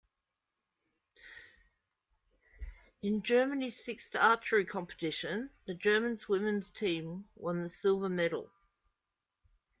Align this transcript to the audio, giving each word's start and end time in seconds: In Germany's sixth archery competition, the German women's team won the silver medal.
In 3.03 3.21
Germany's 3.21 3.85
sixth 3.85 4.15
archery 4.15 4.65
competition, 4.65 5.51
the 5.67 5.75
German 5.75 6.17
women's 6.27 6.71
team 6.71 7.25
won 7.35 7.61
the 7.61 7.69
silver 7.69 8.09
medal. 8.09 8.51